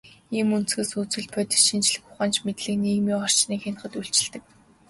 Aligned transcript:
Ийм 0.37 0.49
өнцгөөс 0.57 0.91
үзвэл, 0.99 1.31
бодит 1.33 1.61
шинжлэх 1.67 2.03
ухаанч 2.09 2.35
мэдлэг 2.45 2.75
нийгмийн 2.83 3.21
орчныг 3.25 3.59
хянахад 3.63 3.93
үйлчилдэг. 3.99 4.43